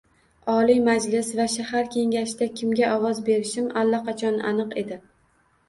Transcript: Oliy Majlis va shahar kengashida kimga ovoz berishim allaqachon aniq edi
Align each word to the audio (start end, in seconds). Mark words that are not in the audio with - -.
Oliy 0.53 0.79
Majlis 0.87 1.29
va 1.39 1.45
shahar 1.57 1.91
kengashida 1.97 2.49
kimga 2.61 2.89
ovoz 2.95 3.23
berishim 3.29 3.71
allaqachon 3.85 4.43
aniq 4.55 4.77
edi 4.85 5.03